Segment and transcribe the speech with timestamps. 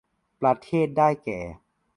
[0.41, 1.39] ประเทศได้แก่